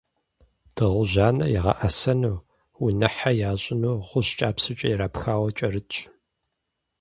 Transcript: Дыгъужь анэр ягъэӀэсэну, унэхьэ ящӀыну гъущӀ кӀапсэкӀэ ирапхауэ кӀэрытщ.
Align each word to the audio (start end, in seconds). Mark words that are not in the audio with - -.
Дыгъужь 0.75 1.17
анэр 1.27 1.49
ягъэӀэсэну, 1.59 2.37
унэхьэ 2.83 3.31
ящӀыну 3.49 3.95
гъущӀ 4.07 4.33
кӀапсэкӀэ 4.37 4.87
ирапхауэ 4.89 5.49
кӀэрытщ. 5.57 5.97